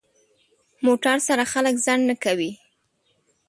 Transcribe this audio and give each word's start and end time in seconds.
موټر 0.85 1.17
سره 1.27 1.43
خلک 1.51 1.75
ځنډ 1.85 2.03
نه 2.09 2.15
کوي. 2.23 2.51